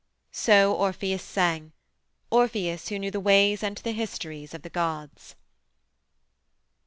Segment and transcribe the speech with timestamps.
[0.31, 1.73] So Orpheus sang,
[2.31, 5.35] Orpheus who knew the ways and the histories of the gods.